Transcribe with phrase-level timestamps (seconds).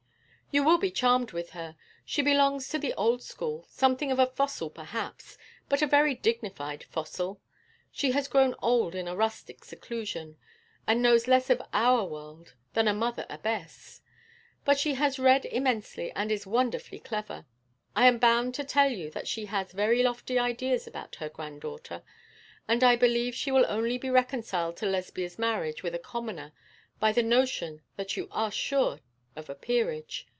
[0.53, 1.77] 'You will be charmed with her.
[2.03, 5.37] She belongs to the old school something of a fossil, perhaps,
[5.69, 7.39] but a very dignified fossil.
[7.89, 10.35] She has grown old in a rustic seclusion,
[10.85, 14.01] and knows less of our world than a mother abbess;
[14.65, 17.45] but she has read immensely, and is wonderfully clever.
[17.95, 22.03] I am bound to tell you that she has very lofty ideas about her granddaughter;
[22.67, 26.51] and I believe she will only be reconciled to Lesbia's marriage with a commoner
[26.99, 28.99] by the notion that you are sure
[29.37, 30.27] of a peerage.